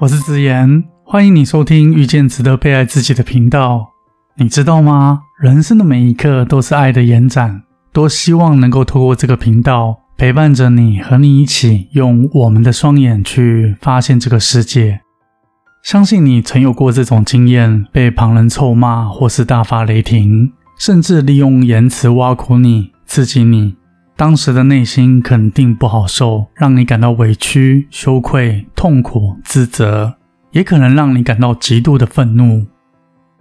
[0.00, 3.90] 我是子言，欢迎你收听遇见值得被爱自己的频道。
[4.38, 5.20] 你知道吗？
[5.38, 7.64] 人生的每一刻都是爱的延展。
[7.92, 15.02] 多希望能够透过这个频道陪伴着你，和你一起用我们的双眼去发现这个世界。
[15.84, 23.76] 相信你曾有过这种经验：被旁人臭骂，或是大发雷霆，甚至利用言辞挖苦你、刺激你。
[24.20, 30.16] 当时的内心肯定不好受，让你感到委屈、羞愧、痛苦、自责，
[30.50, 32.66] 也可能让你感到极度的愤怒。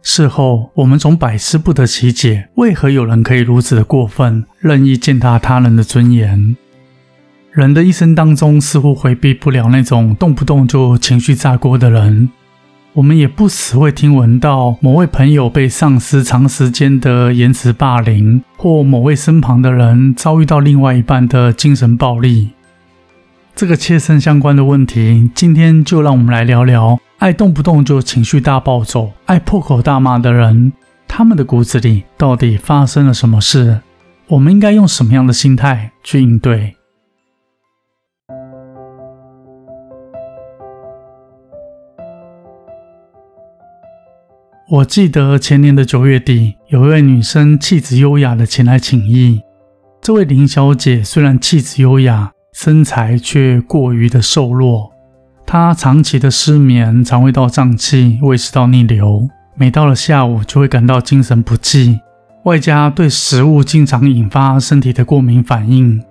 [0.00, 6.56] 事后，我们总百思不得其解，为何有人可以如此的过分，任意践踏他人的尊严？
[7.50, 12.30] 人的一生当中，似乎回避不了那种动不动就情绪炸锅的人。
[12.94, 22.50] 我们也不时会听闻到某位朋友被上司长时间的言辞霸凌，或某位身旁的人遭遇到另外一半的精神暴力。
[23.56, 30.74] 这个切身相关的问题，今天就让我们来聊聊：爱动不动就情绪大暴走、爱破口大骂的人，
[31.08, 33.80] 他们的骨子里到底发生了什么事？
[34.28, 36.76] 我们应该用什么样的心态去应对？
[44.68, 49.40] 我记得前年的九月底，有一位女生气质优雅的前来请益。
[50.00, 54.90] 这位林小姐虽然气质优雅，身材却过于的瘦弱。
[55.44, 62.00] 她长期的失眠、肠胃道胀气、胃食道逆流，每到了下午就会感到精神不济，
[62.44, 66.02] 外加对食物经常引发身体的过敏反应。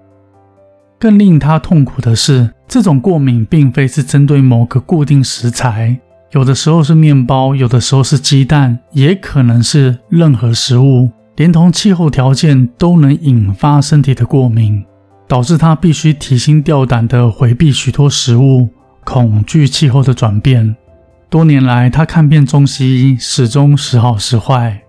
[0.99, 5.99] 更令她痛苦的是，这种过敏并非是针对某个固定食材。
[6.31, 14.81] 有的时候是面包，有的时候是鸡蛋，也可能是任何食物，连同气候条件都能引发身体的过敏，
[15.27, 18.69] 导致他必须提心吊胆地回避许多食物，
[19.03, 20.73] 恐惧气候的转变。
[21.29, 24.81] 多年来，他看遍中西医，始终时好时坏。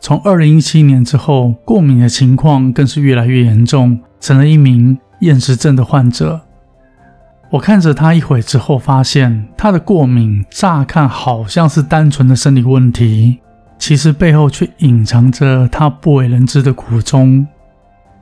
[0.00, 6.40] 从二零一七年之后，过敏的情况更是越来越严重，成了一名厌食症的患者。
[7.54, 13.38] 我看着他一会之后，发现他的过敏乍看好像是单纯的生理问题，
[13.78, 17.46] 其实背后却隐藏着他不为人知的苦衷。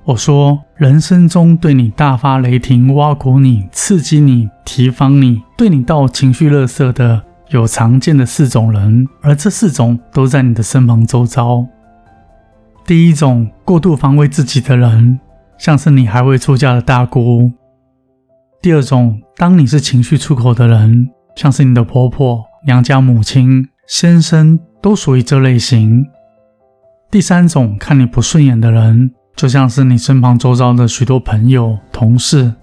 [0.05, 11.67] 我说，人生中对你大发雷霆、挖苦你、刺激你、提防你、对你到情绪垃圾的，有常见的四种人，而这四种都在你的身旁周遭。
[12.85, 15.19] 第一种，过度防卫自己的人，
[15.57, 17.51] 像是你还未出嫁的大姑。
[18.63, 26.07] 第二种，当你是情绪出口的人，像是你的婆婆、娘家母亲、先生，都属于这类型。
[27.11, 32.55] 第三种，看你不顺眼的人，就像是你身旁周遭的许多朋友、同事。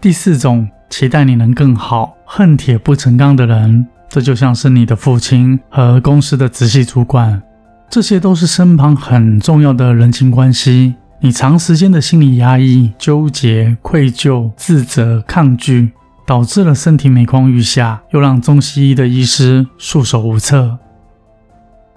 [0.00, 7.40] 第四种，期待你能更好、恨铁不成钢的人，这就像是你的父亲和公司的直系主管，
[7.88, 10.96] 这些都是身旁很重要的人情关系。
[11.22, 15.90] 你长时间的心理压抑、纠结、愧疚、自责、抗拒，
[16.26, 20.78] 导致了身体每况愈下，又让中西医的医师束手无策。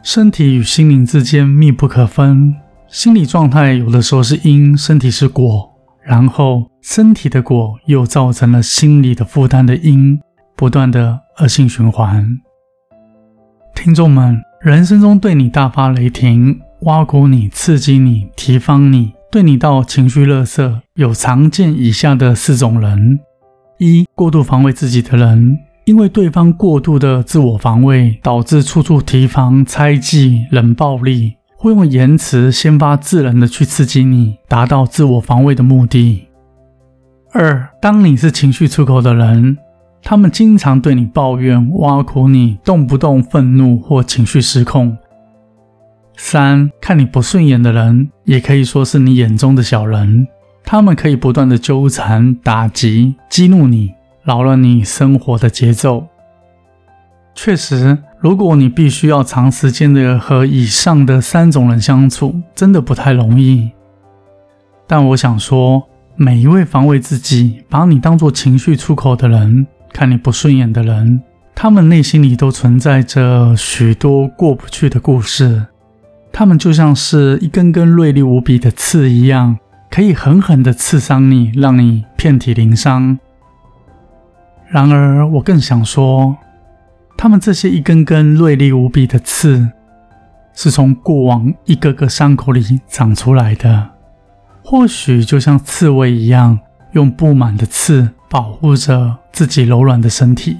[0.02, 2.54] 身体与心灵之间密不可分，
[2.90, 5.72] 心理状态有的时候是因，身体是果，
[6.04, 10.20] 然后身体的果又造成了心理的负担的因，
[10.58, 12.38] 不断的恶性循环。
[13.74, 16.60] 听众们，人生中对你大发雷霆。
[16.86, 23.20] 挖苦你、刺激你、提防你、对你到情绪勒色，有常见以下的四种人：
[23.80, 36.28] 一、过度防卫自己的人，因为对方过度的自我防卫，导致处处提防、猜忌、冷暴力，会用言辞先发制人的去刺激你，达到自我防卫的目的。
[37.32, 39.58] 二、当你是情绪出口的人，
[40.02, 44.98] 他们经常对你抱怨、挖苦你，动不动愤怒或情绪失控。
[46.16, 50.28] 三看你不顺眼的人，也可以说是你眼中的小人。
[50.64, 53.92] 他们可以不断的纠缠、打击、激怒你，
[54.24, 56.08] 扰乱你生活的节奏。
[57.36, 63.72] 确实，如果你必须要长时间的和以上的三种人相处，真的不太容易。
[64.88, 65.84] 但我想说，
[66.16, 71.22] 每一位防卫自己、把你当做情绪出口的人，看你不顺眼的人，
[71.56, 75.66] 他们内心里都存在着许多过不去的故事。
[76.36, 79.60] 他们就像是一根根锐利无比的刺一样，
[79.92, 83.20] 可以狠狠地刺伤你，让你遍体鳞伤。
[84.68, 86.36] 然而，我更想说，
[87.16, 89.70] 他们这些一根根锐利无比的刺，
[90.56, 93.92] 是从过往一个个伤口里长出来的。
[94.64, 96.60] 或许就像刺猬一样，
[96.94, 100.58] 用布满的刺保护着自己柔软的身体，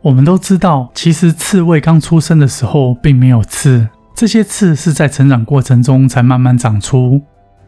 [0.00, 7.20] 我们都知道，其实刺猬刚出生的时候并没有刺，这些刺是在成长过程中才慢慢长出。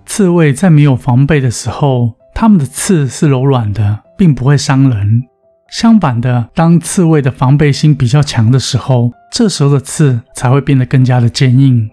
[0.07, 5.23] 刺猬在没有防备的时候，它们的刺是柔软的，并不会伤人。
[5.69, 11.91] 相反的，当刺猬的防备心比较强的时候，这时候的刺才会变得更加的坚硬。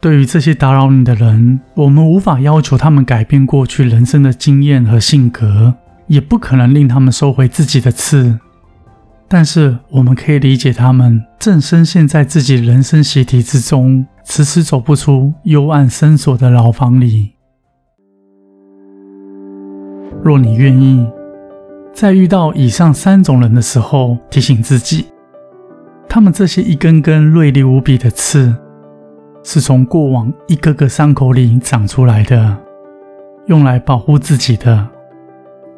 [0.00, 5.72] 对于这些打扰你的人，我们无法要求他们改变过去人生的经验和性格，
[6.08, 8.40] 也不可能令他们收回自己的刺。
[9.34, 17.32] 但是，我们可以理解他们正深陷在自己人生习题之中，迟迟走不出幽暗深锁的牢房里。
[20.22, 21.10] 若你愿意，
[21.94, 25.06] 在遇到以上三种人的时候，提醒自己，
[26.06, 28.54] 他们这些一根根锐利无比的刺。
[29.42, 32.54] 是从过往一个个伤口里长出来的，
[33.46, 34.86] 用来保护自己的，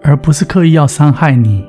[0.02, 1.64] 而不是刻意要伤害你。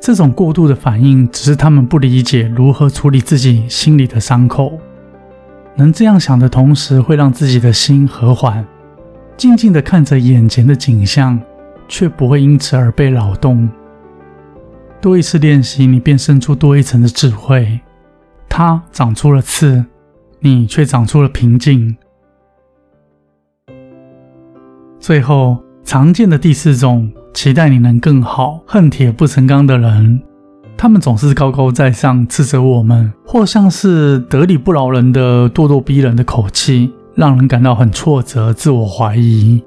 [0.00, 4.78] 这种过度的反应，只是他们不理解如何处理自己心里的伤口。
[5.76, 8.64] 能这样想的同时，会让自己的心和缓，
[9.36, 11.40] 静静的看着眼前的景象，
[11.88, 13.68] 却不会因此而被扰动。
[15.00, 17.80] 多一次练习，你便生出多一层的智慧。
[18.48, 19.84] 它长出了刺。
[20.40, 21.96] 你却长出了平静。
[25.00, 30.20] 最后，常见的第四种，期待你能更好、恨铁不成钢的人，
[30.76, 39.62] 他们总是高高在上，斥责我们，或像是得理不饶人的咄咄逼人的口气，让人感到很挫折、自我怀疑。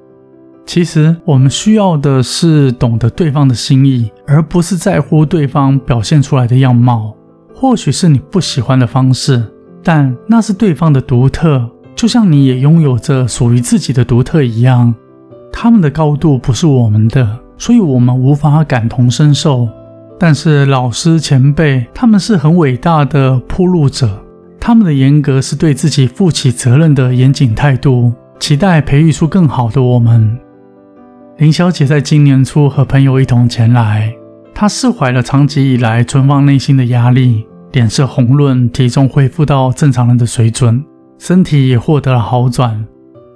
[0.66, 7.16] 其实，我们需要的是懂得对方的心意，而不是在乎对方表现出来的样貌。
[7.54, 9.44] 或许是你不喜欢的方式。
[9.84, 14.94] 但那是对方的独特，就像你也拥有着属于自己的独特一样。
[15.52, 19.70] 他们的高度不是我们的，所以我们无法感同身受。
[20.20, 24.20] 但是老师前辈，他们是很伟大的铺路者，
[24.60, 30.36] 他们的严格是对自己负起责任的严谨态度，期待培育出更好的我们。
[31.38, 34.12] 林小姐在今年初和朋友一同前来，
[34.56, 37.46] 她释怀了长期以来存放内心的压力。
[37.74, 40.84] 脸色红润，体重恢复到正常人的水准，
[41.20, 42.84] 身体也获得了好转。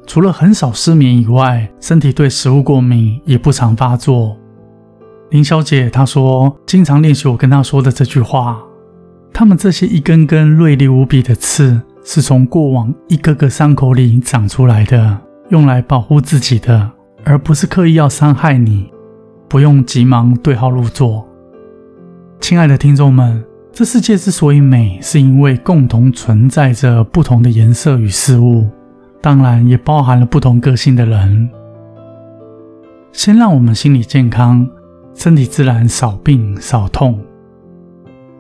[0.06, 4.38] 除了很少失眠以外，身体对食物过敏也不常发作。
[5.32, 8.62] 林小姐她说，经常练习我跟她说的这句话。
[9.34, 15.18] 他们这些一根根锐利无比的刺，是从过往一个个伤口里长出来的，
[15.50, 16.90] 用来保护自己的，
[17.26, 18.90] 而不是刻意要伤害你。
[19.50, 21.28] 不用急忙对号入座，
[22.40, 23.44] 亲爱的听众们。
[23.74, 28.70] 这世界之所以美，是因为共同存在着不同的颜色与事物，
[29.26, 31.50] 当然也包含了不同个性的人。
[33.12, 34.70] 先让我们心理健康，
[35.16, 37.20] 身体自然少病少痛。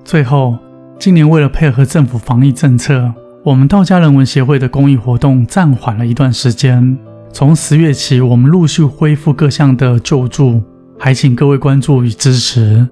[0.03, 0.55] 最后，
[0.99, 3.11] 今年为了配合政府防疫政策，
[3.43, 6.95] 我们道家人文协会的公益活动暂缓了一段时间。
[7.33, 10.61] 从十月起，我们陆续恢复各项的救助，
[10.99, 12.87] 还请各位关注与支持。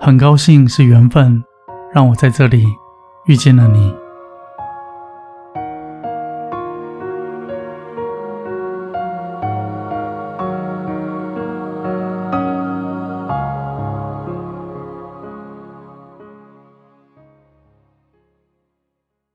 [0.00, 1.44] 很高兴是缘分，
[1.94, 2.64] 让我在这里
[3.26, 3.94] 遇见了你。